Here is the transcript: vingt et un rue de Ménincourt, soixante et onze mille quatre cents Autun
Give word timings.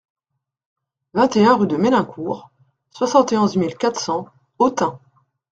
vingt 1.13 1.35
et 1.37 1.45
un 1.45 1.53
rue 1.55 1.67
de 1.67 1.77
Ménincourt, 1.77 2.49
soixante 2.89 3.33
et 3.33 3.37
onze 3.37 3.55
mille 3.55 3.77
quatre 3.77 3.99
cents 4.01 4.25
Autun 4.57 4.99